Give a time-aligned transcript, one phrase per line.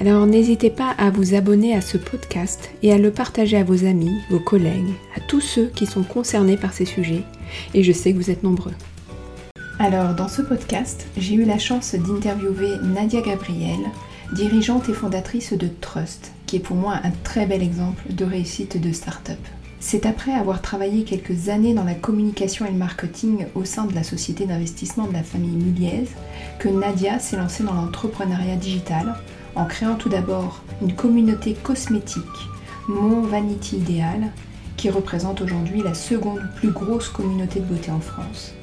[0.00, 3.84] Alors n'hésitez pas à vous abonner à ce podcast et à le partager à vos
[3.84, 7.24] amis, vos collègues, à tous ceux qui sont concernés par ces sujets,
[7.74, 8.72] et je sais que vous êtes nombreux.
[9.78, 13.80] Alors dans ce podcast, j'ai eu la chance d'interviewer Nadia Gabriel,
[14.32, 18.80] dirigeante et fondatrice de Trust, qui est pour moi un très bel exemple de réussite
[18.80, 19.38] de start-up.
[19.78, 23.94] C'est après avoir travaillé quelques années dans la communication et le marketing au sein de
[23.94, 26.04] la société d'investissement de la famille Muliez
[26.60, 29.16] que Nadia s'est lancée dans l'entrepreneuriat digital
[29.54, 32.22] en créant tout d'abord une communauté cosmétique,
[32.88, 34.30] Mon Vanity Ideal,
[34.76, 38.54] qui représente aujourd'hui la seconde plus grosse communauté de beauté en France.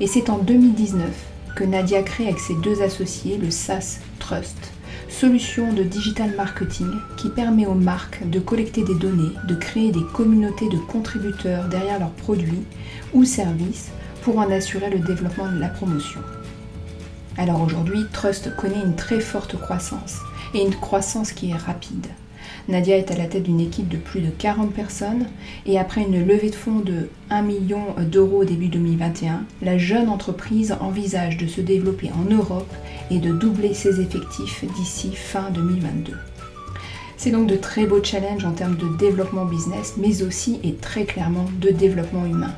[0.00, 1.08] Et c'est en 2019
[1.56, 4.72] que Nadia crée avec ses deux associés le SaaS Trust,
[5.08, 10.04] solution de digital marketing qui permet aux marques de collecter des données, de créer des
[10.14, 12.64] communautés de contributeurs derrière leurs produits
[13.12, 13.90] ou services
[14.22, 16.20] pour en assurer le développement de la promotion.
[17.40, 20.18] Alors aujourd'hui, Trust connaît une très forte croissance,
[20.52, 22.06] et une croissance qui est rapide.
[22.68, 25.26] Nadia est à la tête d'une équipe de plus de 40 personnes
[25.64, 30.10] et après une levée de fonds de 1 million d'euros au début 2021, la jeune
[30.10, 32.72] entreprise envisage de se développer en Europe
[33.10, 36.12] et de doubler ses effectifs d'ici fin 2022.
[37.16, 41.04] C'est donc de très beaux challenges en termes de développement business, mais aussi et très
[41.04, 42.52] clairement de développement humain.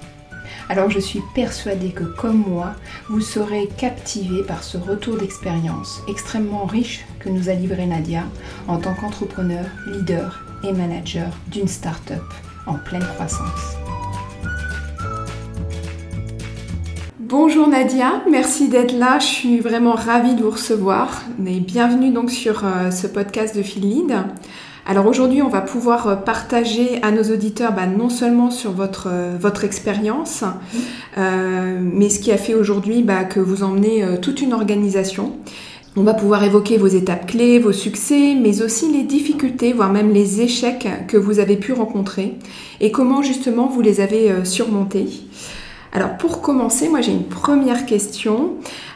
[0.68, 2.74] Alors je suis persuadée que comme moi,
[3.08, 8.24] vous serez captivé par ce retour d'expérience extrêmement riche que nous a livré Nadia
[8.68, 12.22] en tant qu'entrepreneur, leader et manager d'une start-up
[12.66, 13.76] en pleine croissance.
[17.18, 19.18] Bonjour Nadia, merci d'être là.
[19.18, 21.22] Je suis vraiment ravie de vous recevoir.
[21.46, 24.16] Et bienvenue donc sur euh, ce podcast de Feel Lead.
[24.84, 29.06] Alors aujourd'hui, on va pouvoir euh, partager à nos auditeurs bah, non seulement sur votre,
[29.08, 30.42] euh, votre expérience,
[31.18, 35.36] euh, mais ce qui a fait aujourd'hui bah, que vous emmenez toute une organisation.
[35.94, 40.10] On va pouvoir évoquer vos étapes clés, vos succès, mais aussi les difficultés, voire même
[40.12, 42.38] les échecs que vous avez pu rencontrer
[42.80, 45.06] et comment justement vous les avez surmontés.
[45.92, 48.54] Alors pour commencer, moi j'ai une première question.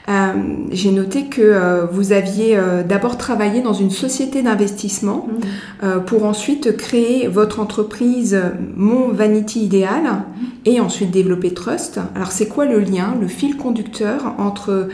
[0.09, 0.33] Euh,
[0.71, 5.27] j'ai noté que euh, vous aviez euh, d'abord travaillé dans une société d'investissement
[5.83, 6.05] mhm.
[6.05, 8.39] pour ensuite créer votre entreprise
[8.77, 10.49] Mon Vanity Idéal mhm.
[10.65, 11.99] et ensuite développer Trust.
[12.15, 14.89] Alors c'est quoi le lien, le fil conducteur entre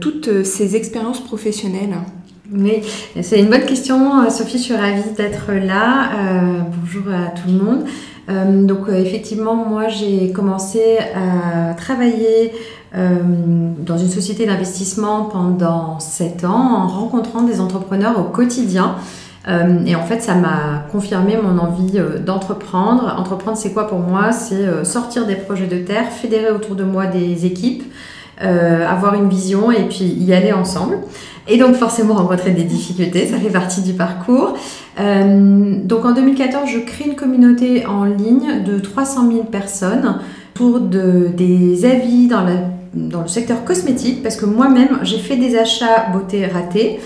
[0.00, 1.96] toutes ces expériences professionnelles?
[2.52, 2.82] Oui,
[3.22, 4.58] c'est une bonne question, Sophie.
[4.58, 6.10] Je suis ravie d'être là.
[6.80, 8.66] bonjour à tout le monde.
[8.66, 12.52] donc effectivement, moi j'ai commencé à travailler
[12.94, 18.96] dans une société d'investissement pendant 7 ans en rencontrant des entrepreneurs au quotidien.
[19.48, 23.14] Euh, et en fait, ça m'a confirmé mon envie euh, d'entreprendre.
[23.16, 24.32] Entreprendre, c'est quoi pour moi?
[24.32, 27.84] C'est sortir des projets de terre, fédérer autour de moi des équipes,
[28.38, 30.98] avoir une vision et puis y aller ensemble.
[31.48, 34.54] Et donc forcément rencontrer des difficultés, ça fait partie du parcours.
[34.98, 40.18] donc en 2014, je crée une communauté en ligne de 300 000 personnes
[40.54, 42.56] autour de, des avis dans la
[42.96, 46.98] dans le secteur cosmétique parce que moi-même, j'ai fait des achats beauté ratés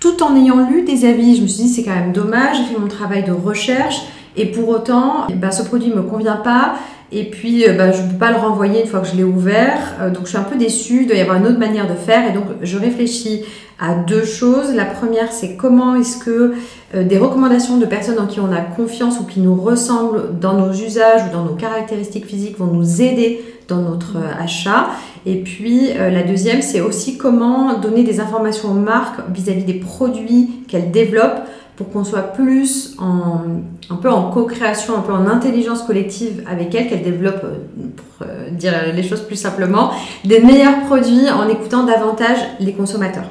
[0.00, 1.36] tout en ayant lu des avis.
[1.36, 4.02] Je me suis dit, c'est quand même dommage, j'ai fait mon travail de recherche
[4.36, 6.74] et pour autant, eh ben, ce produit ne me convient pas.
[7.14, 9.24] Et puis, euh, ben, je ne peux pas le renvoyer une fois que je l'ai
[9.24, 9.78] ouvert.
[10.00, 11.02] Euh, donc, je suis un peu déçue.
[11.02, 12.28] Il doit y avoir une autre manière de faire.
[12.28, 13.42] Et donc, je réfléchis
[13.78, 14.74] à deux choses.
[14.74, 16.54] La première, c'est comment est-ce que
[16.94, 20.54] euh, des recommandations de personnes en qui on a confiance ou qui nous ressemblent dans
[20.54, 24.88] nos usages ou dans nos caractéristiques physiques vont nous aider dans notre achat.
[25.26, 29.74] Et puis euh, la deuxième, c'est aussi comment donner des informations aux marques vis-à-vis des
[29.74, 31.42] produits qu'elles développent
[31.76, 33.40] pour qu'on soit plus en,
[33.88, 37.58] un peu en co-création, un peu en intelligence collective avec elles, qu'elles développent, euh,
[37.96, 39.92] pour euh, dire les choses plus simplement,
[40.24, 43.24] des meilleurs produits en écoutant davantage les consommateurs.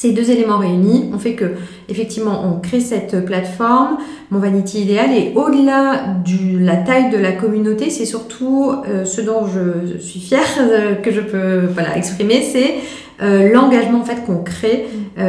[0.00, 1.44] Ces deux éléments réunis ont fait que,
[1.90, 3.98] effectivement, on crée cette plateforme,
[4.30, 9.20] mon Vanity Idéal, et au-delà de la taille de la communauté, c'est surtout euh, ce
[9.20, 12.76] dont je suis fière euh, que je peux voilà, exprimer, c'est
[13.22, 14.86] euh, l'engagement en fait qu'on crée,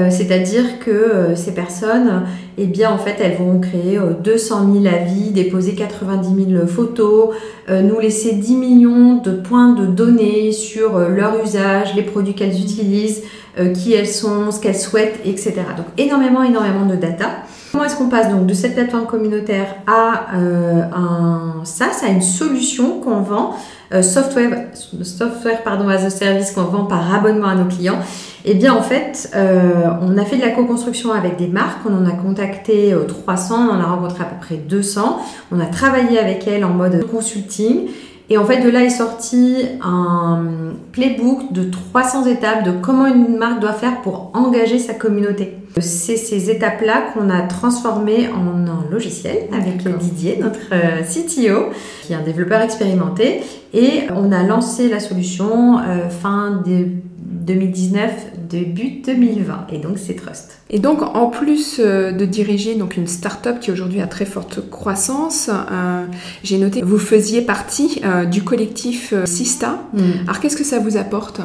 [0.10, 2.24] c'est-à-dire que ces personnes,
[2.58, 7.32] eh bien en fait elles vont créer 200 000 avis, déposer 90 000 photos,
[7.68, 13.24] nous laisser 10 millions de points de données sur leur usage, les produits qu'elles utilisent,
[13.60, 15.56] euh, qui elles sont, ce qu'elles souhaitent, etc.
[15.76, 17.44] Donc énormément, énormément de data.
[17.74, 22.22] Comment est-ce qu'on passe donc de cette plateforme communautaire à euh, un SaaS, à une
[22.22, 23.54] solution qu'on vend,
[23.94, 24.68] euh, software,
[25.04, 28.00] software pardon, as a service qu'on vend par abonnement à nos clients.
[28.44, 32.08] Eh bien en fait, on a fait de la co-construction avec des marques, on en
[32.08, 35.20] a contacté 300, on en a rencontré à peu près 200,
[35.52, 37.90] on a travaillé avec elles en mode consulting
[38.32, 40.46] et en fait, de là est sorti un
[40.94, 45.58] playbook de 300 étapes de comment une marque doit faire pour engager sa communauté.
[45.82, 51.74] C'est ces étapes-là qu'on a transformées en un logiciel avec Didier, notre euh, CTO,
[52.04, 53.42] qui est un développeur expérimenté.
[53.74, 56.86] Et on a lancé la solution euh, fin de
[57.18, 58.12] 2019,
[58.52, 59.68] début 2020.
[59.72, 60.60] Et donc, c'est Trust.
[60.70, 64.70] Et donc, en plus euh, de diriger donc une start-up qui aujourd'hui a très forte
[64.70, 66.06] croissance, euh,
[66.44, 69.80] j'ai noté que vous faisiez partie euh, du collectif Sista.
[69.94, 70.24] Hmm.
[70.24, 71.42] Alors, qu'est-ce que ça vous apporte?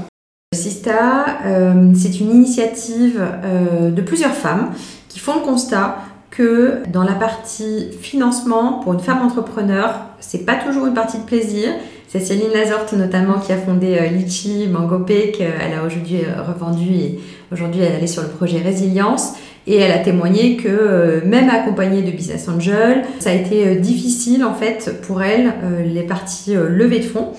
[0.55, 1.27] Sista,
[1.95, 3.21] c'est une initiative
[3.95, 4.71] de plusieurs femmes
[5.09, 5.99] qui font le constat
[6.31, 11.25] que dans la partie financement, pour une femme entrepreneur, c'est pas toujours une partie de
[11.25, 11.71] plaisir
[12.09, 16.93] c'est Céline Lazorte notamment qui a fondé euh, Litchi, Mangopé, qu'elle a aujourd'hui euh, revendu
[16.93, 17.21] et
[17.53, 19.35] aujourd'hui elle est sur le projet Résilience.
[19.67, 24.45] Et elle a témoigné que euh, même accompagnée de Business Angel, ça a été difficile
[24.45, 25.53] en fait pour elle,
[25.85, 27.33] les parties levées de fonds.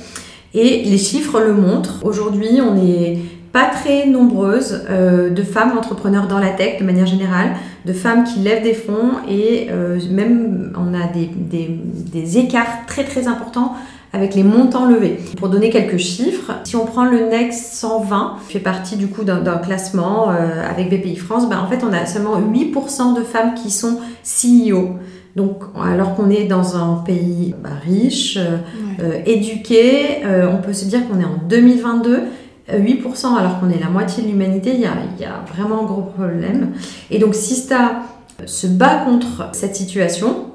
[0.53, 2.03] Et les chiffres le montrent.
[2.03, 3.19] Aujourd'hui, on n'est
[3.53, 7.51] pas très nombreuses de femmes entrepreneurs dans la tech de manière générale,
[7.85, 9.69] de femmes qui lèvent des fonds et
[10.11, 13.73] même on a des écarts très très importants
[14.13, 15.19] avec les montants levés.
[15.37, 19.23] Pour donner quelques chiffres, si on prend le Next 120, qui fait partie du coup
[19.23, 23.53] d'un classement euh, avec BPI France, ben, en fait on a seulement 8% de femmes
[23.53, 24.95] qui sont CEO.
[25.35, 28.57] Donc, alors qu'on est dans un pays bah, riche, euh,
[29.01, 32.21] euh, éduqué, on peut se dire qu'on est en 2022.
[32.69, 35.83] 8% alors qu'on est la moitié de l'humanité, il y, a, il y a vraiment
[35.83, 36.73] un gros problème.
[37.09, 38.01] Et donc Sista
[38.45, 40.46] se bat contre cette situation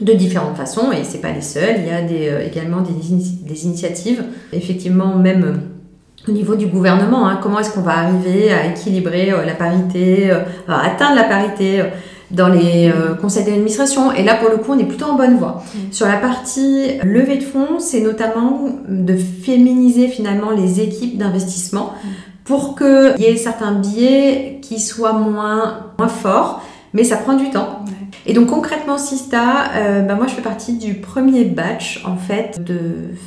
[0.00, 1.76] de différentes façons, et c'est pas les seuls.
[1.78, 6.66] Il y a des, euh, également des, des, initiatives, effectivement, même euh, au niveau du
[6.66, 7.26] gouvernement.
[7.26, 10.30] Hein, comment est-ce qu'on va arriver à équilibrer euh, la parité,
[10.68, 11.82] à atteindre la parité
[12.30, 14.12] dans les conseils d'administration?
[14.12, 15.62] Et là, pour le coup, on est plutôt en bonne voie.
[15.62, 15.92] Mmh.
[15.92, 22.08] Sur la partie levée de fonds, c'est notamment de féminiser finalement les équipes d'investissement mmh.
[22.44, 26.62] pour qu'il y ait certains biais qui soient moins, moins forts,
[26.92, 27.84] mais ça prend du temps.
[28.28, 32.62] Et donc concrètement, Sista, euh, bah, moi je fais partie du premier batch en fait
[32.62, 32.78] de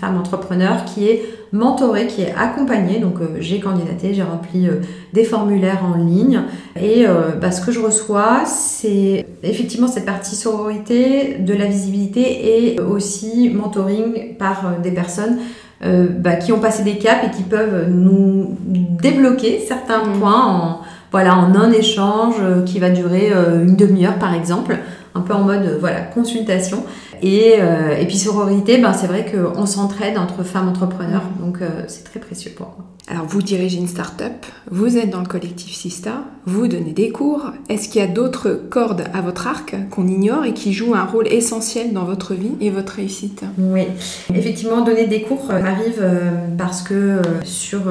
[0.01, 1.23] femmes entrepreneurs qui est
[1.53, 2.99] mentorée, qui est accompagnée.
[2.99, 4.81] Donc euh, j'ai candidaté, j'ai rempli euh,
[5.13, 6.41] des formulaires en ligne
[6.79, 7.05] et
[7.41, 13.49] bah, ce que je reçois, c'est effectivement cette partie sororité, de la visibilité et aussi
[13.49, 15.39] mentoring par des personnes
[15.81, 20.19] bah, qui ont passé des caps et qui peuvent nous débloquer certains mmh.
[20.19, 24.77] points en voilà, en un échange euh, qui va durer euh, une demi-heure par exemple,
[25.15, 26.83] un peu en mode euh, voilà consultation.
[27.21, 27.55] Et,
[27.99, 32.51] et puis sororité, ben, c'est vrai qu'on s'entraide entre femmes entrepreneurs, donc c'est très précieux
[32.55, 32.85] pour moi.
[33.11, 37.51] Alors vous dirigez une start-up, vous êtes dans le collectif Sista, vous donnez des cours.
[37.67, 41.05] Est-ce qu'il y a d'autres cordes à votre arc qu'on ignore et qui jouent un
[41.05, 43.41] rôle essentiel dans votre vie et votre réussite?
[43.57, 43.87] Oui,
[44.31, 47.81] effectivement, donner des cours euh, arrive euh, parce que euh, sur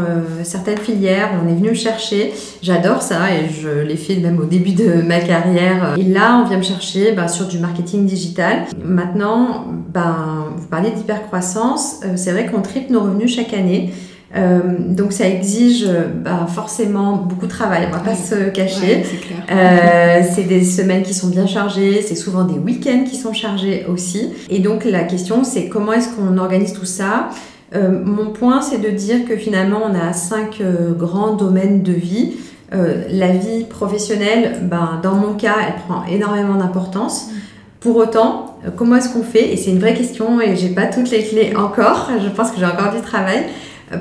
[0.44, 2.32] certaines filières, on est venu me chercher.
[2.62, 5.96] J'adore ça et je l'ai fait même au début de ma carrière.
[5.98, 8.66] Et là, on vient me chercher bah, sur du marketing digital.
[8.84, 12.02] Maintenant, ben, vous parlez d'hypercroissance.
[12.14, 13.92] C'est vrai qu'on triple nos revenus chaque année.
[14.36, 15.88] Euh, donc ça exige
[16.22, 19.04] bah, forcément beaucoup de travail, on va pas se cacher.
[19.50, 23.86] Euh, c'est des semaines qui sont bien chargées, c'est souvent des week-ends qui sont chargés
[23.88, 24.30] aussi.
[24.50, 27.30] Et donc la question c'est comment est-ce qu'on organise tout ça?
[27.74, 30.60] Euh, Mon point c'est de dire que finalement on a cinq
[30.98, 32.34] grands domaines de vie.
[32.70, 37.28] la vie professionnelle, ben, dans mon cas, elle prend énormément d'importance.
[37.28, 37.34] Mm.
[37.80, 39.52] Pour autant, comment est-ce qu'on fait?
[39.52, 42.10] Et c'est une vraie question et j'ai pas toutes les clés encore.
[42.22, 43.44] Je pense que j'ai encore du travail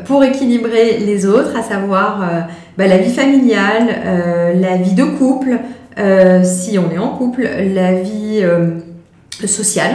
[0.06, 2.42] pour équilibrer les autres, à savoir euh,
[2.78, 5.60] bah, la vie familiale, euh, la vie de couple,
[5.98, 8.44] euh, si on est en couple, la vie
[9.46, 9.92] sociale.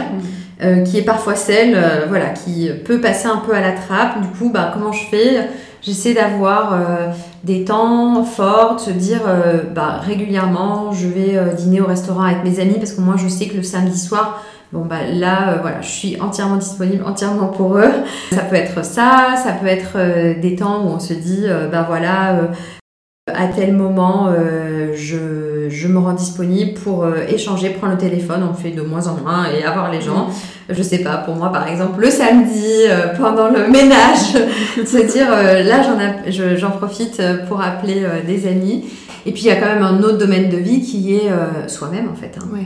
[0.61, 0.83] Mmh.
[0.85, 4.21] qui est parfois celle voilà, qui peut passer un peu à la trappe.
[4.21, 5.49] Du coup, bah, comment je fais?
[5.81, 6.79] J'essaie d'avoir
[7.43, 9.21] des temps forts, de se dire
[9.75, 13.47] bah, régulièrement, je vais dîner au restaurant avec mes amis parce que moi, je sais
[13.47, 14.41] que le samedi soir,
[14.73, 17.91] Bon bah là, voilà, je suis entièrement disponible, entièrement pour eux.
[18.31, 22.49] Ça peut être ça, ça peut être des temps où on se dit, bah voilà,
[23.27, 24.29] à tel moment,
[24.93, 29.07] je je, me rends disponible pour euh, échanger, prendre le téléphone, on fait de moins
[29.07, 30.29] en moins et avoir les gens.
[30.69, 34.33] Je sais pas, pour moi par exemple, le samedi, euh, pendant le ménage,
[34.85, 35.81] se dire euh, là
[36.55, 38.85] j'en profite pour appeler des amis.
[39.25, 41.29] Et puis il y a quand même un autre domaine de vie qui est
[41.67, 42.57] soi-même en fait, hein.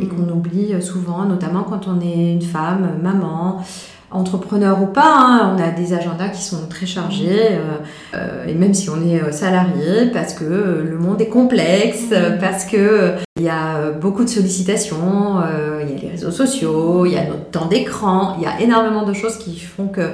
[0.00, 0.32] et qu'on mm.
[0.32, 3.62] oublie souvent, notamment quand on est une femme, maman,
[4.10, 7.78] entrepreneur ou pas, hein, on a des agendas qui sont très chargés, euh,
[8.14, 12.38] euh, et même si on est euh, salarié, parce que le monde est complexe, mm.
[12.40, 15.40] parce que il y a beaucoup de sollicitations,
[15.82, 18.60] il y a les réseaux sociaux, il y a notre temps d'écran, il y a
[18.60, 20.10] énormément de choses qui font que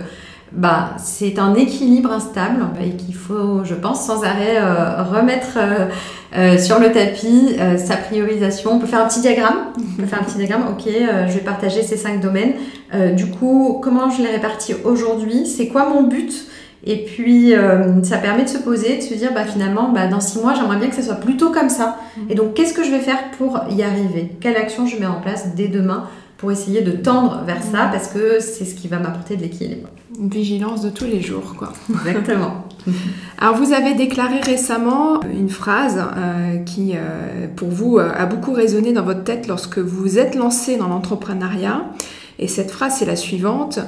[0.52, 4.58] bah, c'est un équilibre instable et qu'il faut, je pense, sans arrêt
[5.02, 5.58] remettre
[6.58, 8.72] sur le tapis sa priorisation.
[8.74, 9.72] On peut faire un petit diagramme.
[9.76, 10.64] On peut faire un petit diagramme.
[10.70, 12.54] Ok, je vais partager ces cinq domaines.
[12.94, 15.46] Euh, du coup, comment je les répartis aujourd'hui?
[15.46, 16.32] C'est quoi mon but?
[16.84, 20.20] Et puis, euh, ça permet de se poser, de se dire, bah, finalement, bah, dans
[20.20, 21.96] six mois, j'aimerais bien que ça soit plutôt comme ça.
[22.30, 24.30] Et donc, qu'est-ce que je vais faire pour y arriver?
[24.40, 26.04] Quelle action je mets en place dès demain
[26.38, 29.88] pour essayer de tendre vers ça parce que c'est ce qui va m'apporter de l'équilibre.
[30.18, 31.72] Une vigilance de tous les jours, quoi.
[32.06, 32.64] Exactement.
[33.38, 36.94] Alors, vous avez déclaré récemment une phrase euh, qui,
[37.56, 41.82] pour vous, a beaucoup résonné dans votre tête lorsque vous vous êtes lancé dans l'entrepreneuriat.
[42.38, 43.78] Et cette phrase, c'est la suivante.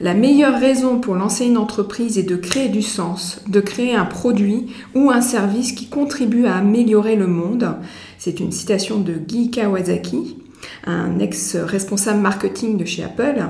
[0.00, 4.06] La meilleure raison pour lancer une entreprise est de créer du sens, de créer un
[4.06, 7.74] produit ou un service qui contribue à améliorer le monde.
[8.18, 10.38] C'est une citation de Guy Kawasaki,
[10.86, 13.42] un ex-responsable marketing de chez Apple.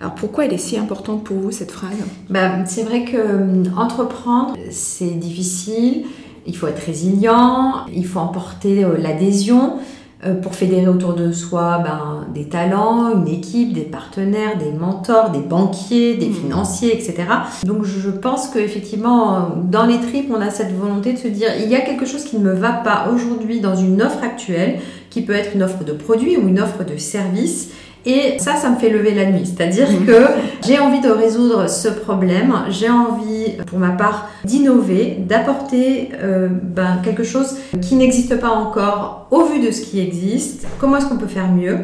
[0.00, 1.96] Alors pourquoi elle est si importante pour vous, cette phrase?
[2.30, 6.04] Bah, C'est vrai que euh, entreprendre, c'est difficile.
[6.46, 9.78] Il faut être résilient, il faut emporter euh, l'adhésion.
[10.26, 15.30] Euh, pour fédérer autour de soi ben, des talents, une équipe, des partenaires, des mentors,
[15.30, 16.34] des banquiers, des mmh.
[16.34, 17.22] financiers, etc.
[17.64, 21.68] Donc je pense qu'effectivement, dans les tripes, on a cette volonté de se dire, il
[21.68, 25.22] y a quelque chose qui ne me va pas aujourd'hui dans une offre actuelle, qui
[25.22, 27.70] peut être une offre de produit ou une offre de service.
[28.08, 29.44] Et ça, ça me fait lever la nuit.
[29.44, 30.06] C'est-à-dire mmh.
[30.06, 30.22] que
[30.66, 37.00] j'ai envie de résoudre ce problème, j'ai envie, pour ma part, d'innover, d'apporter euh, ben,
[37.04, 40.66] quelque chose qui n'existe pas encore au vu de ce qui existe.
[40.78, 41.80] Comment est-ce qu'on peut faire mieux?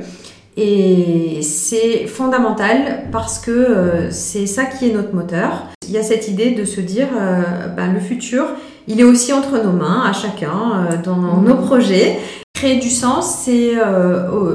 [0.56, 5.66] Et c'est fondamental parce que euh, c'est ça qui est notre moteur.
[5.86, 8.46] Il y a cette idée de se dire, euh, ben, le futur,
[8.88, 12.18] il est aussi entre nos mains, à chacun, dans nos projets.
[12.54, 13.72] Créer du sens, c'est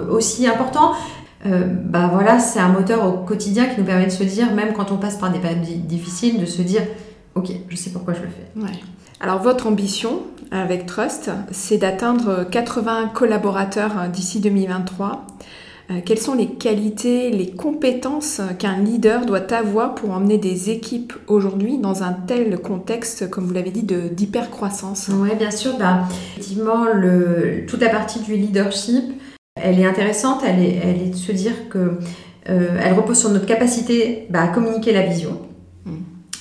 [0.09, 0.93] aussi important.
[1.45, 4.73] Euh, bah voilà, c'est un moteur au quotidien qui nous permet de se dire, même
[4.73, 6.81] quand on passe par des périodes difficiles, de se dire,
[7.35, 8.71] ok, je sais pourquoi je le fais.
[9.21, 15.27] Alors votre ambition avec Trust, c'est d'atteindre 80 collaborateurs euh, d'ici 2023.
[15.91, 21.13] Euh, quelles sont les qualités, les compétences qu'un leader doit avoir pour emmener des équipes
[21.27, 25.09] aujourd'hui dans un tel contexte, comme vous l'avez dit, d'hypercroissance?
[25.11, 25.77] Oui, bien sûr.
[25.77, 26.03] Bah,
[26.37, 29.03] effectivement, le, toute la partie du leadership,
[29.55, 31.99] elle est intéressante, elle est, elle est de se dire que
[32.49, 35.39] euh, elle repose sur notre capacité bah, à communiquer la vision,
[35.85, 35.91] mm.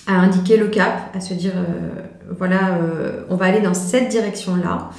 [0.06, 2.02] à indiquer le cap, à se dire euh,
[2.36, 4.90] voilà, euh, on va aller dans cette direction-là,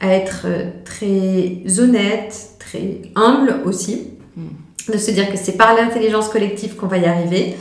[0.00, 0.46] à être
[0.84, 4.92] très honnête, très humble aussi, mm.
[4.92, 7.56] de se dire que c'est par l'intelligence collective qu'on va y arriver.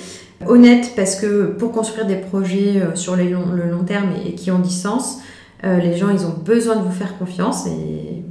[0.47, 4.59] Honnête parce que pour construire des projets sur le long terme et, et qui ont
[4.59, 5.19] du sens,
[5.63, 8.23] les gens ils ont besoin de vous faire confiance et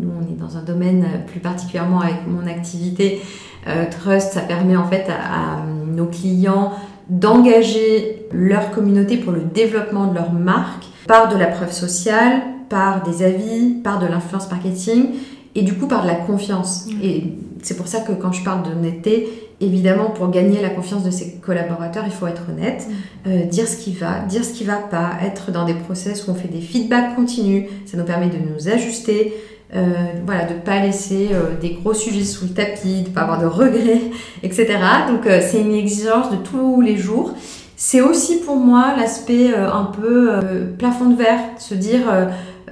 [0.00, 3.20] nous, on est dans un domaine euh, plus particulièrement avec mon activité
[3.66, 6.72] euh, Trust, ça permet en fait à, nos clients
[7.08, 13.02] d'engager leur communauté pour le développement de leur marque par de la preuve sociale, par
[13.02, 15.06] des avis, par de l'influence marketing
[15.54, 16.86] et du coup par de la confiance.
[16.86, 17.02] Mmh.
[17.02, 17.24] Et
[17.62, 19.28] c'est pour ça que quand je parle d'honnêteté,
[19.60, 23.30] évidemment, pour gagner la confiance de ses collaborateurs, il faut être honnête, mmh.
[23.30, 26.30] euh, dire ce qui va, dire ce qui va pas, être dans des process où
[26.30, 29.34] on fait des feedbacks continus, ça nous permet de nous ajuster,
[29.76, 33.14] euh, voilà, de ne pas laisser euh, des gros sujets sous le tapis, de ne
[33.14, 34.00] pas avoir de regrets,
[34.42, 34.66] etc.
[35.08, 37.34] Donc euh, c'est une exigence de tous les jours.
[37.76, 40.32] C'est aussi pour moi l'aspect un peu
[40.78, 42.00] plafond de verre, se dire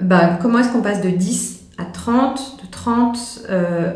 [0.00, 3.46] bah, comment est-ce qu'on passe de 10 à 30, de 30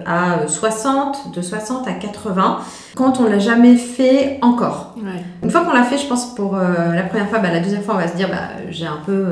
[0.06, 2.60] à 60, de 60 à 80,
[2.94, 4.94] quand on l'a jamais fait encore.
[5.42, 7.94] Une fois qu'on l'a fait, je pense pour la première fois, bah, la deuxième fois,
[7.94, 9.24] on va se dire bah, j'ai un peu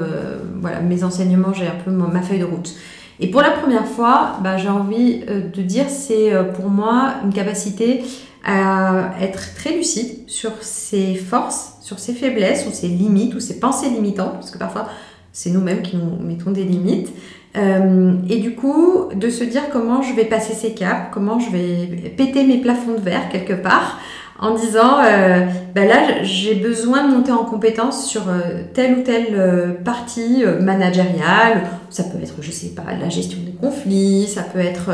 [0.61, 2.75] voilà, mes enseignements, j'ai un peu ma feuille de route.
[3.21, 8.03] Et pour la première fois, bah, j'ai envie de dire, c'est pour moi une capacité
[8.45, 13.59] à être très lucide sur ses forces, sur ses faiblesses ou ses limites ou ses
[13.59, 14.89] pensées limitantes, parce que parfois
[15.33, 17.13] c'est nous-mêmes qui nous mettons des limites.
[17.57, 21.51] Euh, et du coup, de se dire comment je vais passer ces caps, comment je
[21.51, 23.99] vais péter mes plafonds de verre quelque part,
[24.39, 29.03] en disant, euh, bah là, j'ai besoin de monter en compétence sur euh, telle ou
[29.03, 31.63] telle partie managériale.
[31.91, 34.91] Ça peut être, je sais pas, la gestion des conflits, ça peut être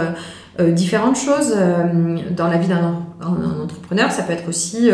[0.58, 1.56] différentes choses
[2.36, 3.04] dans la vie d'un
[3.62, 4.10] entrepreneur.
[4.12, 4.90] Ça peut être aussi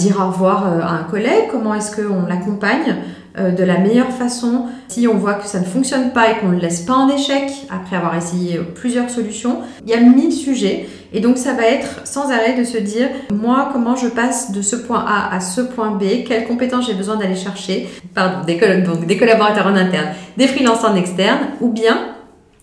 [0.00, 2.96] dire au revoir à un collègue, comment est-ce qu'on l'accompagne?
[2.96, 4.66] euh, de la meilleure façon.
[4.88, 7.08] Si on voit que ça ne fonctionne pas et qu'on ne le laisse pas en
[7.08, 10.86] échec après avoir essayé plusieurs solutions, il y a mille sujets.
[11.14, 14.62] Et donc ça va être sans arrêt de se dire, moi, comment je passe de
[14.62, 18.60] ce point A à ce point B, quelles compétences j'ai besoin d'aller chercher, pardon, des,
[19.06, 22.14] des collaborateurs en interne, des freelances en externe, ou bien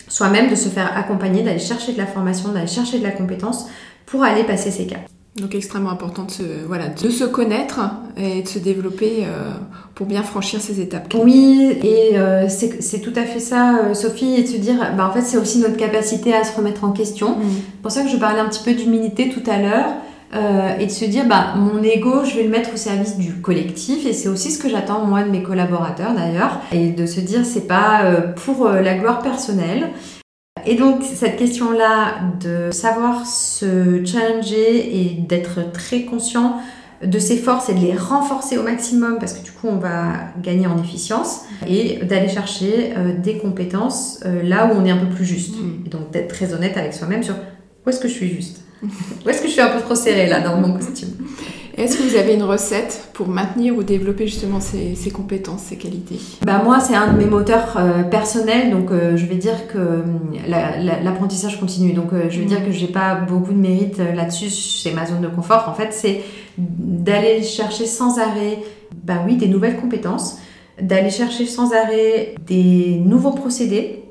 [0.07, 3.67] soi-même de se faire accompagner, d'aller chercher de la formation, d'aller chercher de la compétence
[4.05, 4.97] pour aller passer ces cas.
[5.41, 7.79] Donc extrêmement important de se, voilà, de se connaître
[8.17, 9.51] et de se développer euh,
[9.95, 11.13] pour bien franchir ces étapes.
[11.23, 15.07] Oui, et euh, c'est tout à fait ça, euh, Sophie, et de se dire, bah,
[15.07, 17.37] en fait, c'est aussi notre capacité à se remettre en question.
[17.37, 17.43] Mm.
[17.51, 19.93] C'est pour ça que je parlais un petit peu d'humilité tout à l'heure.
[20.79, 24.05] et de se dire, bah, mon ego, je vais le mettre au service du collectif,
[24.05, 27.45] et c'est aussi ce que j'attends moi de mes collaborateurs d'ailleurs, et de se dire,
[27.45, 28.03] c'est pas
[28.45, 29.89] pour la gloire personnelle,
[30.65, 36.57] et donc cette question-là de savoir se challenger et d'être très conscient
[37.05, 40.13] de ses forces et de les renforcer au maximum parce que du coup on va
[40.41, 44.97] gagner en efficience et d'aller chercher euh, des compétences euh, là où on est un
[44.97, 45.55] peu plus juste.
[45.55, 45.85] Mm.
[45.85, 47.35] Et donc d'être très honnête avec soi-même sur
[47.85, 48.63] où est-ce que je suis juste?
[49.25, 51.09] Où est-ce que je suis un peu trop serrée là dans mon costume?
[51.79, 56.19] Est-ce que vous avez une recette pour maintenir ou développer justement ces, compétences, ces qualités?
[56.45, 59.77] Bah Moi, c'est un de mes moteurs euh, personnels, donc euh, je vais dire que
[59.77, 61.93] hum, l'apprentissage continue.
[61.93, 65.21] Donc euh, je vais dire que j'ai pas beaucoup de mérite là-dessus, c'est ma zone
[65.21, 65.69] de confort.
[65.69, 66.21] En fait, c'est
[66.57, 68.59] d'aller chercher sans arrêt
[69.03, 70.39] bah oui, des nouvelles compétences,
[70.81, 74.03] d'aller chercher sans arrêt des nouveaux procédés,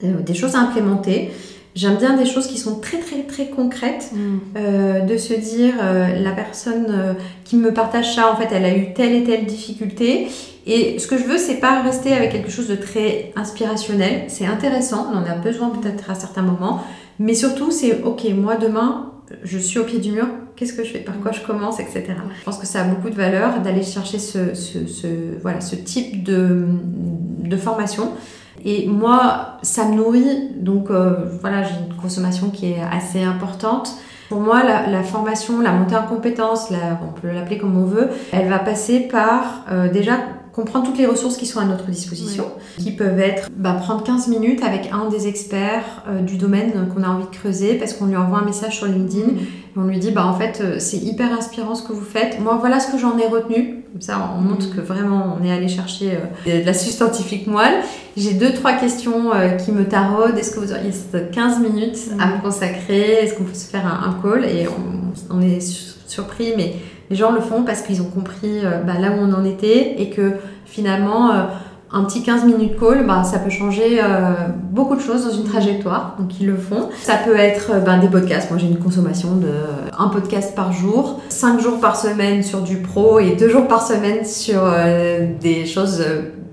[0.00, 1.30] des choses à implémenter.
[1.76, 4.38] J'aime bien des choses qui sont très très très concrètes, mm.
[4.56, 7.12] euh, de se dire euh, la personne euh,
[7.44, 10.28] qui me partage ça, en fait, elle a eu telle et telle difficulté.
[10.66, 14.24] Et ce que je veux, c'est pas rester avec quelque chose de très inspirationnel.
[14.28, 16.84] C'est intéressant, on en a besoin peut-être à certains moments,
[17.18, 19.12] mais surtout c'est ok, moi demain,
[19.44, 22.04] je suis au pied du mur, qu'est-ce que je fais, par quoi je commence, etc.
[22.38, 25.06] Je pense que ça a beaucoup de valeur d'aller chercher ce, ce, ce,
[25.40, 26.66] voilà, ce type de,
[27.44, 28.12] de formation.
[28.64, 33.92] Et moi, ça me nourrit, donc euh, voilà, j'ai une consommation qui est assez importante.
[34.28, 38.48] Pour moi, la, formation, la montée en compétences, on peut l'appeler comme on veut, elle
[38.48, 40.18] va passer par euh, déjà
[40.60, 42.44] comprendre toutes les ressources qui sont à notre disposition,
[42.76, 47.02] qui peuvent être bah, prendre 15 minutes avec un des experts euh, du domaine qu'on
[47.02, 49.38] a envie de creuser parce qu'on lui envoie un message sur LinkedIn mm.
[49.38, 52.40] et on lui dit bah en fait euh, c'est hyper inspirant ce que vous faites.
[52.40, 53.84] Moi voilà ce que j'en ai retenu.
[53.90, 54.76] Comme ça on montre mm.
[54.76, 56.10] que vraiment on est allé chercher
[56.46, 57.80] euh, de la substantifique moelle.
[58.18, 59.30] J'ai deux trois questions
[59.64, 60.36] qui me taraudent.
[60.36, 60.90] Est-ce que vous auriez
[61.32, 62.32] 15 minutes à mm.
[62.34, 63.12] me consacrer?
[63.22, 64.44] Est-ce qu'on peut se faire un, call?
[64.44, 65.60] Et on, on est
[66.06, 66.74] surpris mais
[67.10, 70.00] les gens le font parce qu'ils ont compris euh, bah, là où on en était
[70.00, 71.42] et que finalement, euh,
[71.92, 74.32] un petit 15 minutes call, bah, ça peut changer euh,
[74.70, 76.14] beaucoup de choses dans une trajectoire.
[76.20, 76.88] Donc ils le font.
[77.00, 78.48] Ça peut être bah, des podcasts.
[78.50, 79.50] Moi j'ai une consommation de
[79.98, 83.84] un podcast par jour, 5 jours par semaine sur du pro et 2 jours par
[83.84, 84.62] semaine sur
[85.40, 86.02] des choses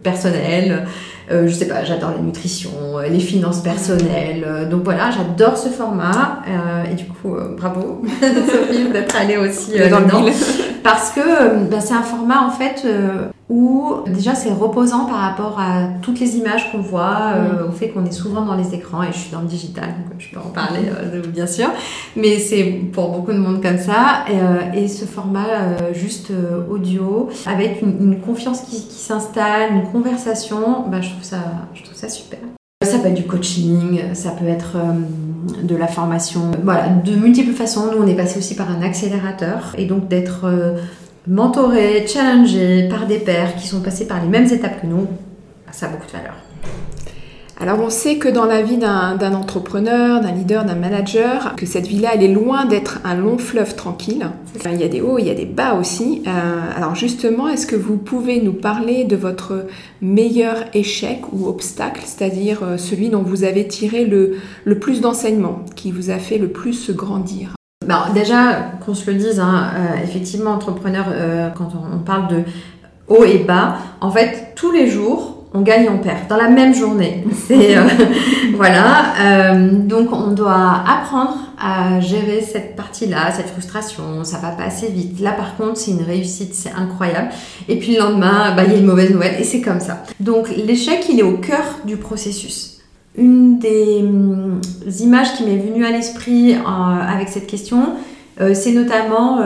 [0.01, 0.87] personnelles.
[1.29, 4.45] Euh, je sais pas, j'adore la nutrition, euh, les finances personnelles.
[4.47, 6.41] Euh, donc voilà, j'adore ce format.
[6.89, 10.31] et du coup, bravo Sophie d'être allée aussi dans le
[10.83, 12.85] Parce que bah, c'est un format en fait
[13.49, 17.33] où déjà c'est reposant par rapport à toutes les images qu'on voit,
[17.67, 20.19] au fait qu'on est souvent dans les écrans et je suis dans le digital, donc
[20.19, 20.81] je peux en parler
[21.27, 21.67] bien sûr,
[22.17, 24.25] mais c'est pour beaucoup de monde comme ça.
[24.75, 26.31] Et, ce format juste
[26.69, 31.37] audio avec une, confiance qui, s'installe, une conversation, bah, je ça,
[31.73, 32.39] je trouve ça super.
[32.83, 37.53] Ça peut être du coaching, ça peut être euh, de la formation, voilà, de multiples
[37.53, 37.91] façons.
[37.91, 40.45] Nous, on est passé aussi par un accélérateur et donc d'être
[41.27, 45.07] mentoré, challengé par des pairs qui sont passés par les mêmes étapes que nous,
[45.71, 46.33] ça a beaucoup de valeur.
[47.59, 51.87] Alors on sait que dans la vie d'un entrepreneur, d'un leader, d'un manager, que cette
[51.87, 54.27] vie-là, elle est loin d'être un long fleuve tranquille.
[54.65, 56.21] Il y a des hauts, il y a des bas aussi.
[56.27, 59.65] Euh, alors justement, est-ce que vous pouvez nous parler de votre
[60.03, 65.65] meilleur échec ou obstacle, c'est-à-dire euh, celui dont vous avez tiré le, le plus d'enseignements,
[65.75, 67.56] qui vous a fait le plus grandir?
[67.87, 71.05] Ben, déjà, qu'on se le dise, hein, euh, effectivement, entrepreneur,
[71.55, 72.43] quand on, parle de
[73.07, 76.73] haut et bas, en fait, tous les jours, on gagne on perd dans la même
[76.73, 77.25] journée.
[77.47, 77.83] C'est euh,
[78.55, 79.13] voilà.
[79.21, 84.23] Euh, donc on doit apprendre à gérer cette partie-là, cette frustration.
[84.23, 85.19] Ça va pas assez vite.
[85.19, 87.29] Là par contre, c'est une réussite, c'est incroyable.
[87.67, 90.03] Et puis le lendemain, bah, il y a une mauvaise nouvelle et c'est comme ça.
[90.19, 92.76] Donc l'échec, il est au cœur du processus.
[93.17, 94.61] Une des hum,
[94.99, 97.95] images qui m'est venue à l'esprit euh, avec cette question,
[98.53, 99.39] c'est notamment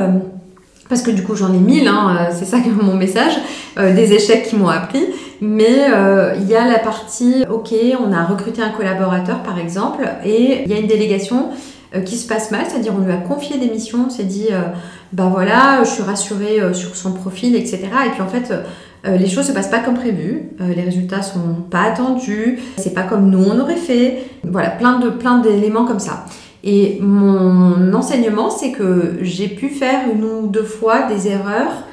[0.89, 3.37] parce que du coup j'en ai mille, hein, c'est ça mon message,
[3.77, 5.05] des échecs qui m'ont appris.
[5.41, 10.07] Mais euh, il y a la partie, ok, on a recruté un collaborateur par exemple,
[10.23, 11.49] et il y a une délégation
[11.95, 14.49] euh, qui se passe mal, c'est-à-dire on lui a confié des missions, on s'est dit,
[14.51, 14.61] euh,
[15.13, 17.79] bah voilà, je suis rassurée sur son profil, etc.
[18.05, 18.53] Et puis en fait,
[19.03, 23.29] les choses se passent pas comme prévu, les résultats sont pas attendus, c'est pas comme
[23.29, 26.25] nous on aurait fait, voilà, plein de plein d'éléments comme ça.
[26.63, 31.85] Et mon enseignement, c'est que j'ai pu faire une ou deux fois des erreurs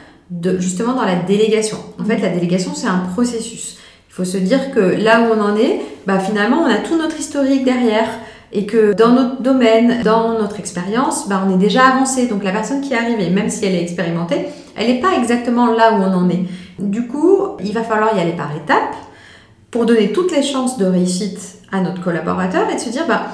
[0.59, 1.79] justement dans la délégation.
[1.99, 3.79] En fait, la délégation, c'est un processus.
[4.11, 6.99] Il faut se dire que là où on en est, bah, finalement, on a tout
[6.99, 8.09] notre historique derrière
[8.53, 12.27] et que dans notre domaine, dans notre expérience, bah, on est déjà avancé.
[12.27, 15.73] Donc la personne qui est arrivée, même si elle est expérimentée, elle n'est pas exactement
[15.73, 16.45] là où on en est.
[16.79, 18.97] Du coup, il va falloir y aller par étapes
[19.71, 23.27] pour donner toutes les chances de réussite à notre collaborateur et de se dire, bah,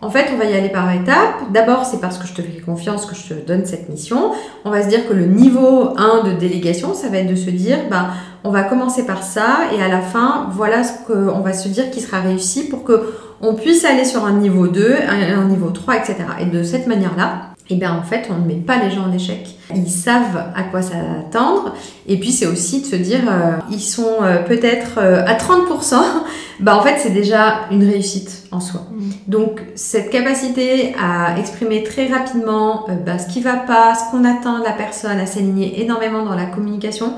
[0.00, 1.50] en fait, on va y aller par étapes.
[1.52, 4.32] D'abord, c'est parce que je te fais confiance que je te donne cette mission.
[4.64, 7.50] On va se dire que le niveau 1 de délégation, ça va être de se
[7.50, 8.10] dire, bah,
[8.44, 11.90] on va commencer par ça et à la fin, voilà ce qu'on va se dire
[11.90, 15.96] qui sera réussi pour que on puisse aller sur un niveau 2, un, niveau 3,
[15.96, 16.16] etc.
[16.40, 19.02] Et de cette manière-là, et eh bien en fait, on ne met pas les gens
[19.02, 19.46] en échec.
[19.74, 21.74] Ils savent à quoi s'attendre.
[22.06, 25.96] Et puis c'est aussi de se dire, euh, ils sont euh, peut-être euh, à 30%,
[26.60, 28.86] bah en fait c'est déjà une réussite en soi.
[28.90, 29.10] Mm.
[29.26, 34.60] Donc cette capacité à exprimer très rapidement bah, ce qui va pas, ce qu'on attend
[34.60, 37.12] de la personne, à s'aligner énormément dans la communication,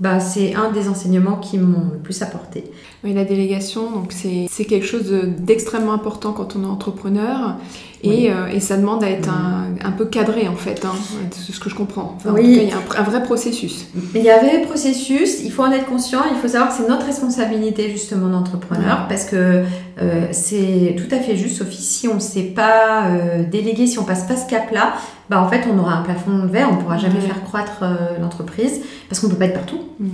[0.00, 2.64] bah, c'est un des enseignements qui m'ont le plus apporté.
[3.04, 7.56] Oui, la délégation, donc c'est quelque chose d'extrêmement important quand on est entrepreneur
[8.02, 10.92] et, euh, et ça demande à être un, un, peu cadré en fait, hein,
[11.30, 12.16] c'est ce que je comprends.
[12.24, 12.30] oui.
[12.30, 13.86] En tout cas, il y a un, un, vrai processus.
[14.14, 16.82] Il y a un vrai processus, il faut en être conscient, il faut savoir que
[16.82, 19.64] c'est notre responsabilité justement d'entrepreneur parce que
[20.00, 23.98] euh, c'est tout à fait juste, Sophie, si on ne sait pas euh, déléguer, si
[23.98, 24.94] on passe pas ce cap-là,
[25.28, 27.84] bah en fait on aura un plafond de verre, on ne pourra jamais faire croître
[28.20, 28.80] l'entreprise
[29.10, 29.80] parce qu'on ne peut pas être partout.
[29.98, 30.08] Mm.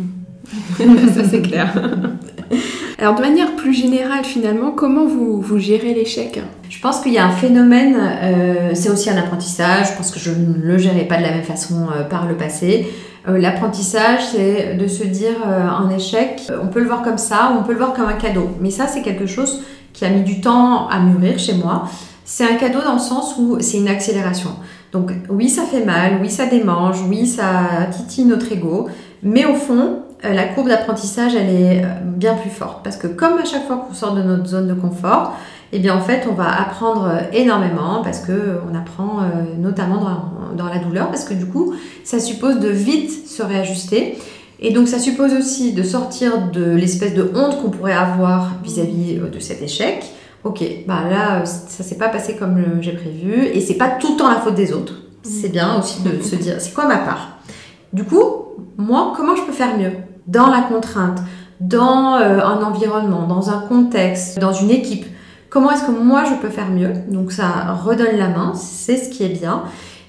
[1.15, 1.73] Ça c'est clair.
[2.99, 6.41] Alors de manière plus générale finalement, comment vous, vous gérez l'échec?
[6.69, 10.19] Je pense qu'il y a un phénomène, euh, c'est aussi un apprentissage, je pense que
[10.19, 12.89] je ne le gérais pas de la même façon euh, par le passé.
[13.29, 17.65] L'apprentissage, c'est de se dire un échec, on peut le voir comme ça ou on
[17.65, 18.51] peut le voir comme un cadeau.
[18.61, 21.89] Mais ça, c'est quelque chose qui a mis du temps à mûrir chez moi.
[22.25, 24.51] C'est un cadeau dans le sens où c'est une accélération.
[24.93, 28.89] Donc oui, ça fait mal, oui, ça démange, oui, ça titille notre ego,
[29.23, 32.83] mais au fond, euh, la courbe d'apprentissage, elle est euh, bien plus forte.
[32.83, 35.35] Parce que comme à chaque fois qu'on sort de notre zone de confort,
[35.73, 39.21] eh bien en fait, on va apprendre euh, énormément parce qu'on apprend
[39.59, 40.01] notamment
[40.57, 44.17] dans, la douleur, parce que du coup, ça suppose de vite se réajuster.
[44.59, 49.19] Et donc ça suppose aussi de sortir de l'espèce de honte qu'on pourrait avoir vis-à-vis
[49.19, 50.03] -vis de cet échec
[50.45, 54.17] ok, bah là, ça s'est pas passé comme j'ai prévu, et c'est pas tout le
[54.19, 54.95] temps la faute des autres.
[55.23, 57.39] C'est bien aussi de se dire, c'est quoi ma part?
[57.93, 58.23] Du coup,
[58.77, 59.93] moi, comment je peux faire mieux?
[60.27, 61.19] Dans la contrainte,
[61.61, 65.07] dans euh, un environnement, dans un contexte, dans une équipe.
[65.49, 66.93] Comment est-ce que moi je peux faire mieux?
[67.09, 69.63] Donc ça redonne la main, c'est ce qui est bien.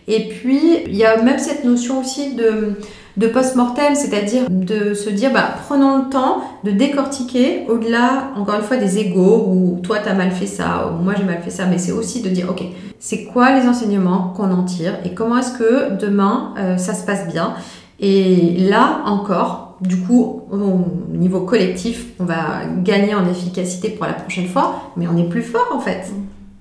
[0.08, 2.74] Et puis, il y a même cette notion aussi de
[3.18, 8.62] de post-mortem, c'est-à-dire de se dire, bah, prenons le temps de décortiquer au-delà, encore une
[8.62, 11.66] fois, des égaux, ou toi t'as mal fait ça, ou moi j'ai mal fait ça,
[11.66, 12.64] mais c'est aussi de dire, ok,
[13.00, 17.06] c'est quoi les enseignements qu'on en tire, et comment est-ce que demain euh, ça se
[17.06, 17.56] passe bien.
[18.00, 24.14] Et là encore, du coup, au niveau collectif, on va gagner en efficacité pour la
[24.14, 26.12] prochaine fois, mais on est plus fort en fait,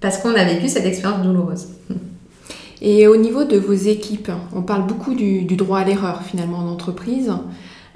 [0.01, 1.69] parce qu'on a vécu cette expérience douloureuse.
[2.83, 6.69] Et au niveau de vos équipes, on parle beaucoup du, droit à l'erreur finalement en
[6.69, 7.33] entreprise.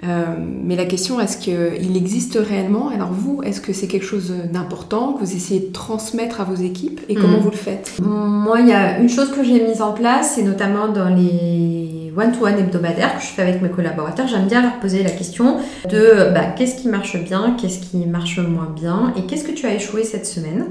[0.03, 2.89] Euh, mais la question, est-ce qu'il existe réellement?
[2.89, 6.55] Alors vous, est-ce que c'est quelque chose d'important que vous essayez de transmettre à vos
[6.55, 7.01] équipes?
[7.11, 7.43] Et comment hmm.
[7.43, 8.01] vous le faites?
[8.03, 12.13] Moi, il y a une chose que j'ai mise en place, c'est notamment dans les
[12.17, 14.27] one-to-one hebdomadaires que je fais avec mes collaborateurs.
[14.27, 18.39] J'aime bien leur poser la question de bah, qu'est-ce qui marche bien, qu'est-ce qui marche
[18.39, 20.67] moins bien et qu'est-ce que tu as échoué cette semaine?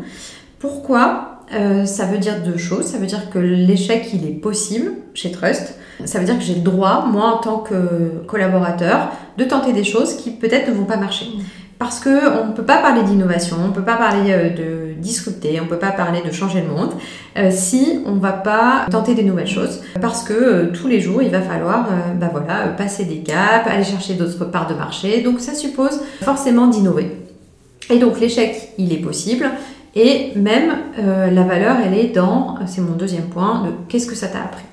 [0.58, 2.86] Pourquoi euh, ça veut dire deux choses.
[2.86, 5.76] Ça veut dire que l'échec, il est possible chez Trust.
[6.06, 9.84] Ça veut dire que j'ai le droit, moi en tant que collaborateur, de tenter des
[9.84, 11.26] choses qui peut-être ne vont pas marcher.
[11.78, 15.60] parce que on ne peut pas parler d'innovation, on ne peut pas parler de discuter,
[15.60, 16.94] on ne peut pas parler de changer le monde
[17.52, 19.82] si on ne va pas tenter des nouvelles choses.
[20.00, 24.14] Parce que tous les jours, il va falloir bah voilà, passer des caps, aller chercher
[24.14, 25.22] d'autres parts de marché.
[25.22, 27.12] Donc ça suppose forcément d'innover.
[27.90, 29.50] Et donc l'échec, il est possible.
[29.96, 34.16] Et même euh, la valeur, elle est dans, c'est mon deuxième point, de qu'est-ce que
[34.16, 34.64] ça t'a appris?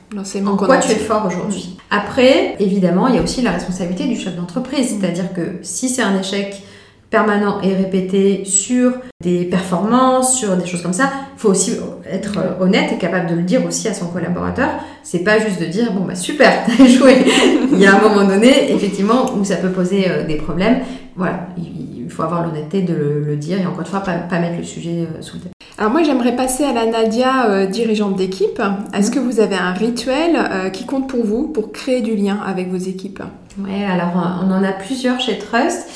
[0.46, 1.76] En quoi tu es fort aujourd'hui?
[1.90, 4.94] Après, évidemment, il y a aussi la responsabilité du chef d'entreprise.
[4.94, 5.00] Mm.
[5.00, 6.62] C'est-à-dire que si c'est un échec
[7.11, 11.76] permanent et répété sur des performances, sur des choses comme ça, il faut aussi
[12.11, 14.68] être honnête et capable de le dire aussi à son collaborateur.
[15.02, 17.24] C'est pas juste de dire bon bah super, t'as échoué.
[17.72, 20.81] il y a un moment donné, effectivement, où ça peut poser euh, des problèmes.
[21.14, 21.75] Voilà, il
[22.16, 25.07] faut avoir l'honnêteté de le, dire et encore une fois, pas, pas mettre le sujet
[25.07, 25.55] euh, sous le tapis.
[25.79, 28.62] Alors moi, j'aimerais passer à la Nadia, euh, dirigeante d'équipe.
[28.94, 32.38] Est-ce que vous avez un rituel euh, qui compte pour vous pour créer du lien
[32.44, 33.22] avec vos équipes?
[33.59, 35.87] Oui, alors on en a plusieurs chez Trust.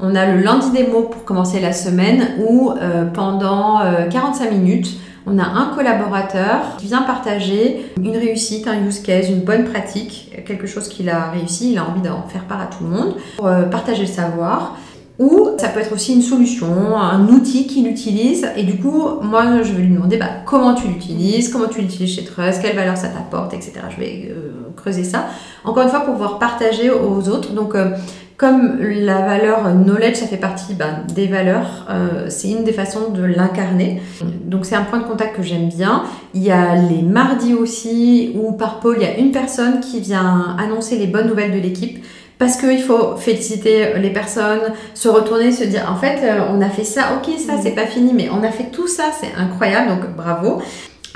[0.00, 2.72] On a le lundi des mots pour commencer la semaine où
[3.14, 9.30] pendant 45 minutes, on a un collaborateur qui vient partager une réussite, un use case,
[9.30, 12.66] une bonne pratique, quelque chose qu'il a réussi, il a envie d'en faire part à
[12.66, 14.76] tout le monde, pour partager le savoir.
[15.18, 18.48] Ou ça peut être aussi une solution, un outil qu'il utilise.
[18.56, 22.16] Et du coup, moi, je vais lui demander bah, comment tu l'utilises, comment tu l'utilises
[22.16, 23.74] chez Trust, quelle valeur ça t'apporte, etc.
[23.90, 25.26] Je vais euh, creuser ça.
[25.62, 27.52] Encore une fois, pour pouvoir partager aux autres.
[27.52, 27.90] Donc, euh,
[28.36, 33.10] comme la valeur knowledge, ça fait partie bah, des valeurs, euh, c'est une des façons
[33.10, 34.02] de l'incarner.
[34.44, 36.02] Donc, c'est un point de contact que j'aime bien.
[36.34, 40.00] Il y a les mardis aussi, où par pôle, il y a une personne qui
[40.00, 42.04] vient annoncer les bonnes nouvelles de l'équipe
[42.38, 46.68] parce qu'il faut féliciter les personnes, se retourner, se dire en fait euh, on a
[46.68, 49.88] fait ça, ok ça c'est pas fini, mais on a fait tout ça, c'est incroyable,
[49.88, 50.62] donc bravo.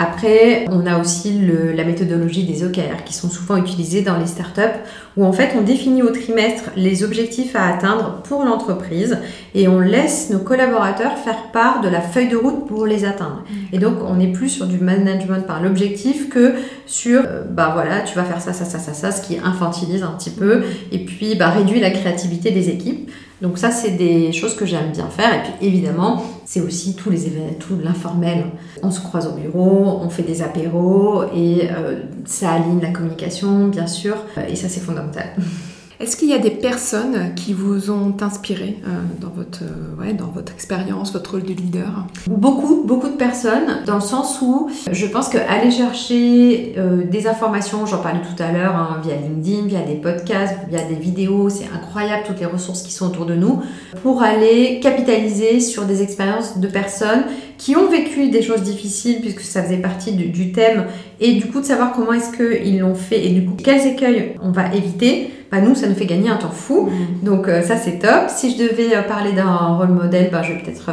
[0.00, 1.40] Après, on a aussi
[1.74, 4.78] la méthodologie des OKR qui sont souvent utilisées dans les startups
[5.16, 9.18] où en fait on définit au trimestre les objectifs à atteindre pour l'entreprise
[9.56, 13.42] et on laisse nos collaborateurs faire part de la feuille de route pour les atteindre.
[13.72, 16.54] Et donc on n'est plus sur du management par l'objectif que
[16.86, 20.04] sur euh, bah voilà, tu vas faire ça ça ça ça ça ce qui infantilise
[20.04, 23.10] un petit peu et puis bah réduit la créativité des équipes.
[23.40, 25.34] Donc ça, c'est des choses que j'aime bien faire.
[25.34, 28.46] Et puis évidemment, c'est aussi tous les événements, tout l'informel.
[28.82, 33.68] On se croise au bureau, on fait des apéros et euh, ça aligne la communication,
[33.68, 34.16] bien sûr.
[34.48, 35.36] Et ça, c'est fondamental.
[36.00, 40.12] Est-ce qu'il y a des personnes qui vous ont inspiré euh, dans votre, euh, ouais,
[40.12, 42.06] dans votre expérience, votre rôle de leader?
[42.28, 47.84] Beaucoup, beaucoup de personnes, dans le sens où je pense qu'aller chercher euh, des informations,
[47.84, 51.66] j'en parlais tout à l'heure, hein, via LinkedIn, via des podcasts, via des vidéos, c'est
[51.74, 53.60] incroyable toutes les ressources qui sont autour de nous,
[54.04, 57.24] pour aller capitaliser sur des expériences de personnes
[57.56, 60.84] qui ont vécu des choses difficiles, puisque ça faisait partie du, du thème,
[61.18, 64.36] et du coup de savoir comment est-ce qu'ils l'ont fait, et du coup quels écueils
[64.40, 66.88] on va éviter bah, nous, ça nous fait gagner un temps fou.
[66.90, 67.24] Mm.
[67.24, 68.28] Donc euh, ça, c'est top.
[68.28, 70.90] Si je devais euh, parler d'un rôle modèle, bah, je vais peut-être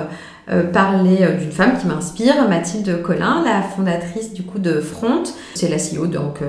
[0.50, 5.24] euh, parler d'une femme qui m'inspire, Mathilde Collin, la fondatrice du coup de Front.
[5.56, 6.40] C'est la CEO donc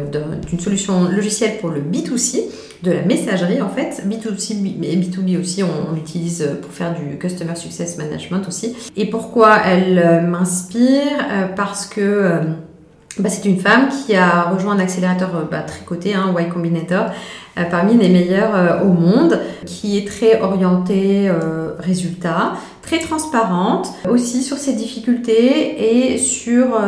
[0.48, 2.42] d'une solution logicielle pour le B2C,
[2.82, 4.04] de la messagerie en fait.
[4.06, 8.76] B2C et B2B aussi, on, l'utilise pour faire du Customer Success Management aussi.
[8.96, 12.40] Et pourquoi elle m'inspire Parce que
[13.18, 17.06] bah, c'est une femme qui a rejoint un accélérateur bah, très coté, hein, Y Combinator,
[17.58, 22.52] euh, parmi les meilleurs euh, au monde, qui est très orientée euh, résultat,
[22.82, 26.78] très transparente aussi sur ses difficultés et sur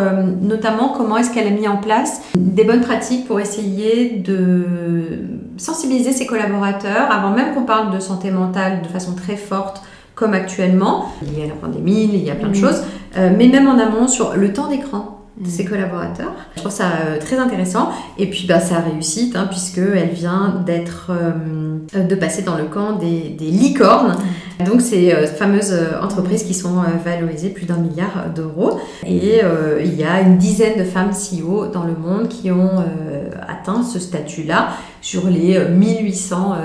[0.40, 4.64] notamment comment est-ce qu'elle a mis en place des bonnes pratiques pour essayer de
[5.56, 9.82] sensibiliser ses collaborateurs avant même qu'on parle de santé mentale de façon très forte
[10.14, 11.12] comme actuellement.
[11.22, 12.82] Il y a la pandémie, il y a plein de choses,
[13.16, 16.32] mais même en amont sur le temps d'écran de ses collaborateurs.
[16.56, 17.90] Je trouve ça euh, très intéressant.
[18.18, 22.92] Et puis bah, sa réussite, hein, puisqu'elle vient d'être, euh, de passer dans le camp
[22.92, 24.16] des, licornes.
[24.64, 28.80] Donc ces euh, fameuses entreprises qui sont valorisées plus d'un milliard d'euros.
[29.06, 29.40] Et
[29.82, 32.84] il y a une dizaine de femmes CEO dans le monde qui ont
[33.46, 34.70] atteint ce statut-là
[35.00, 36.56] sur les 1800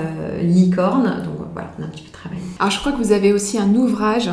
[0.42, 1.22] licornes.
[1.24, 2.42] Donc voilà, on a un petit peu travaillé.
[2.58, 4.30] Alors je crois que vous avez aussi un ouvrage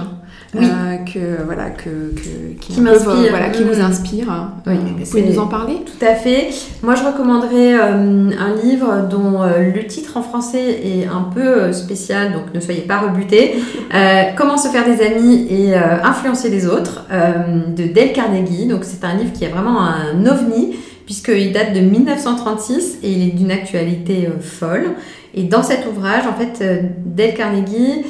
[0.53, 0.65] oui.
[0.65, 2.13] Euh, que voilà que,
[2.59, 4.27] qui, qui m'inspire, voilà, qui vous inspire.
[4.67, 6.49] Oui, vous pouvez nous en parler Tout à fait.
[6.83, 11.71] Moi, je recommanderais euh, un livre dont euh, le titre en français est un peu
[11.71, 13.55] spécial, donc ne soyez pas rebutés.
[14.35, 18.65] Comment se faire des amis et influencer les autres de Dale Carnegie.
[18.65, 23.27] Donc, c'est un livre qui est vraiment un ovni puisqu'il date de 1936 et il
[23.27, 24.91] est d'une actualité folle.
[25.33, 28.03] Et dans cet ouvrage, en fait, euh, Dale Carnegie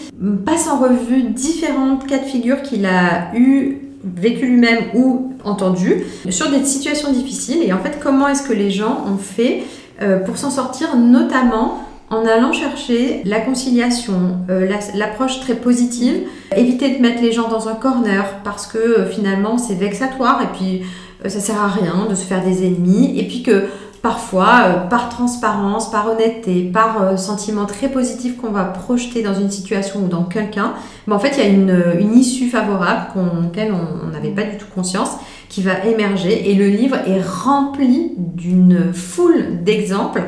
[0.45, 6.49] passe en revue différentes cas de figure qu'il a eu vécu lui-même ou entendu sur
[6.49, 7.62] des situations difficiles.
[7.63, 9.63] Et en fait comment est-ce que les gens ont fait
[10.01, 16.23] euh, pour s'en sortir notamment en allant chercher la conciliation, euh, l'approche très positive,
[16.55, 20.81] éviter de mettre les gens dans un corner parce que finalement c'est vexatoire et puis
[21.29, 23.17] ça sert à rien de se faire des ennemis.
[23.17, 23.65] Et puis que
[24.01, 30.01] parfois par transparence, par honnêteté, par sentiment très positif qu'on va projeter dans une situation
[30.01, 30.73] ou dans quelqu'un,
[31.07, 33.07] mais en fait il y a une, issue favorable
[33.45, 35.11] auquel on n'avait pas du tout conscience
[35.49, 40.23] qui va émerger et le livre est rempli d'une foule d'exemples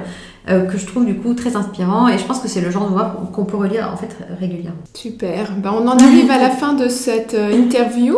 [0.50, 2.86] euh, que je trouve du coup très inspirant et je pense que c'est le genre
[2.90, 4.82] de voix qu'on peut relire en fait régulièrement.
[4.94, 8.18] Super, ben, on en arrive à la fin de cette euh, interview.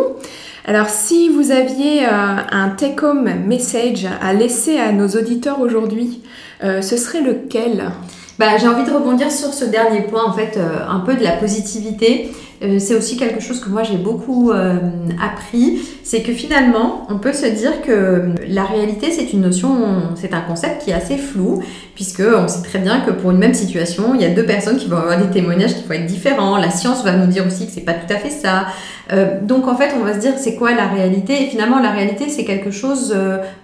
[0.66, 6.22] Alors si vous aviez euh, un take-home message à laisser à nos auditeurs aujourd'hui,
[6.60, 7.90] ce serait lequel?
[8.38, 11.32] Bah, J'ai envie de rebondir sur ce dernier point, en fait, un peu de la
[11.32, 12.30] positivité.
[12.62, 14.78] Euh, c'est aussi quelque chose que moi j'ai beaucoup euh,
[15.22, 19.68] appris, c'est que finalement on peut se dire que la réalité c'est une notion,
[20.14, 21.62] c'est un concept qui est assez flou,
[21.94, 24.78] puisque on sait très bien que pour une même situation, il y a deux personnes
[24.78, 26.56] qui vont avoir des témoignages qui vont être différents.
[26.56, 28.68] La science va nous dire aussi que c'est pas tout à fait ça.
[29.12, 31.42] Euh, donc en fait on va se dire c'est quoi la réalité?
[31.42, 33.14] Et finalement la réalité c'est quelque chose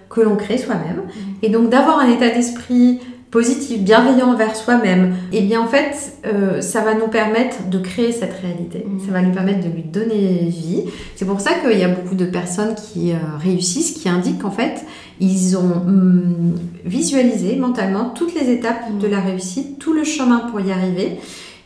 [0.07, 1.01] que l'on crée soi-même.
[1.07, 1.19] Mmh.
[1.41, 2.99] Et donc d'avoir un état d'esprit
[3.33, 7.79] positif, bienveillant envers soi-même, et eh bien en fait, euh, ça va nous permettre de
[7.79, 8.85] créer cette réalité.
[8.87, 8.99] Mm.
[9.07, 10.83] Ça va nous permettre de lui donner vie.
[11.15, 14.51] C'est pour ça qu'il y a beaucoup de personnes qui euh, réussissent, qui indiquent qu'en
[14.51, 14.85] fait,
[15.19, 16.53] ils ont hum,
[16.85, 21.17] visualisé mentalement toutes les étapes de la réussite, tout le chemin pour y arriver.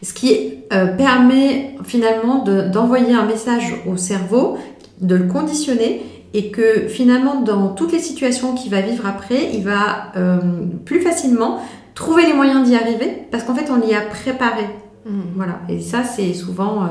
[0.02, 4.58] Ce qui euh, permet finalement d'envoyer un message au cerveau,
[5.02, 6.02] de le conditionner
[6.34, 10.40] et que finalement dans toutes les situations qu'il va vivre après, il va euh,
[10.86, 11.60] plus facilement
[11.96, 14.66] trouver les moyens d'y arriver parce qu'en fait on y a préparé.
[15.06, 15.20] Mmh.
[15.36, 16.88] Voilà, et ça c'est souvent euh,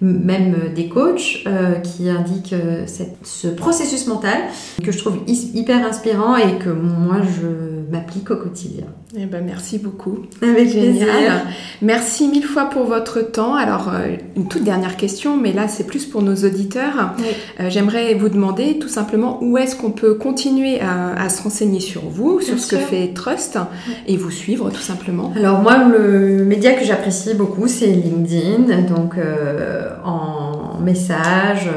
[0.00, 2.54] même des coachs euh, qui indiquent
[2.86, 4.38] ce processus mental
[4.82, 8.84] que je trouve hyper inspirant et que moi je m'applique au quotidien.
[9.16, 10.18] Eh ben, merci beaucoup.
[10.42, 11.42] Avec Génial.
[11.82, 13.54] Merci mille fois pour votre temps.
[13.54, 17.14] Alors, euh, une toute dernière question, mais là, c'est plus pour nos auditeurs.
[17.58, 22.02] Euh, j'aimerais vous demander tout simplement où est-ce qu'on peut continuer à, se renseigner sur
[22.02, 23.58] vous, sur ce que fait Trust,
[24.06, 25.32] et vous suivre tout simplement.
[25.36, 28.82] Alors, moi, le média que j'apprécie beaucoup, c'est LinkedIn.
[28.82, 31.68] Donc, euh, en message,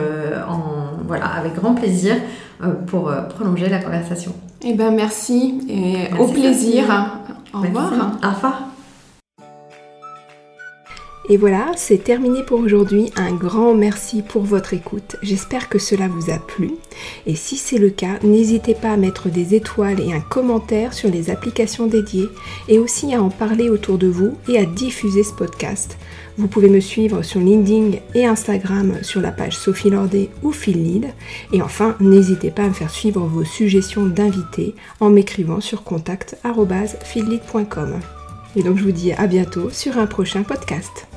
[0.47, 2.15] en, voilà, avec grand plaisir
[2.87, 4.33] pour prolonger la conversation.
[4.63, 6.83] Eh ben merci et au plaisir.
[7.53, 7.91] Au revoir.
[8.23, 8.63] Au revoir.
[11.29, 13.09] Et voilà, c'est terminé pour aujourd'hui.
[13.15, 15.15] Un grand merci pour votre écoute.
[15.21, 16.71] J'espère que cela vous a plu.
[17.25, 21.09] Et si c'est le cas, n'hésitez pas à mettre des étoiles et un commentaire sur
[21.09, 22.27] les applications dédiées
[22.67, 25.97] et aussi à en parler autour de vous et à diffuser ce podcast.
[26.37, 31.09] Vous pouvez me suivre sur LinkedIn et Instagram sur la page Sophie Lordet ou Phil
[31.51, 37.99] Et enfin, n'hésitez pas à me faire suivre vos suggestions d'invités en m'écrivant sur contact.phillead.com.
[38.55, 41.07] Et donc je vous dis à bientôt sur un prochain podcast.